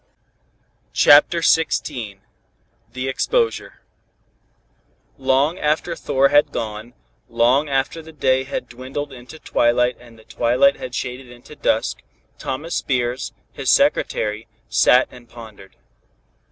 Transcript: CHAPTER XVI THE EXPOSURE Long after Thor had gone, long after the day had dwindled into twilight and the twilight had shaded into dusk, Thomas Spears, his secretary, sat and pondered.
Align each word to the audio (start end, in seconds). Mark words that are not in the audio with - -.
CHAPTER 0.93 1.41
XVI 1.41 2.21
THE 2.93 3.07
EXPOSURE 3.07 3.81
Long 5.19 5.59
after 5.59 5.95
Thor 5.95 6.29
had 6.29 6.51
gone, 6.51 6.95
long 7.29 7.69
after 7.69 8.01
the 8.01 8.11
day 8.11 8.43
had 8.43 8.67
dwindled 8.67 9.13
into 9.13 9.37
twilight 9.37 9.97
and 9.99 10.17
the 10.17 10.23
twilight 10.23 10.77
had 10.77 10.95
shaded 10.95 11.29
into 11.29 11.55
dusk, 11.55 12.01
Thomas 12.39 12.77
Spears, 12.77 13.31
his 13.51 13.69
secretary, 13.69 14.47
sat 14.69 15.07
and 15.11 15.29
pondered. 15.29 15.75